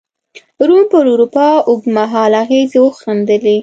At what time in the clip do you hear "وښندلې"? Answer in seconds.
2.81-3.55